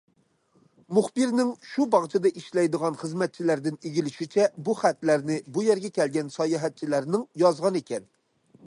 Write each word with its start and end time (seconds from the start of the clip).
مۇخبىرنىڭ 0.97 1.51
شۇ 1.73 1.85
باغچىدا 1.95 2.31
ئىشلەيدىغان 2.41 2.97
خىزمەتچىلەردىن 3.03 3.77
ئىگىلىشىچە 3.91 4.49
بۇ 4.69 4.77
خەتلەرنى 4.81 5.39
بۇ 5.59 5.69
يەرگە 5.69 5.95
كەلگەن 6.01 6.37
ساياھەتچىلەرنىڭ 6.39 7.31
يازغان 7.47 7.81
ئىكەن. 7.83 8.15